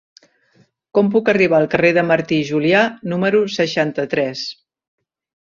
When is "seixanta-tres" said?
3.59-4.45